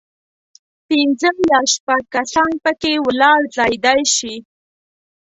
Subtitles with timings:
[0.87, 4.35] پنځه یا شپږ کسان په کې ولاړ ځایېدای شي.